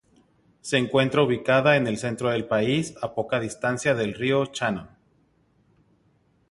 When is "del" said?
2.31-2.47, 3.93-4.15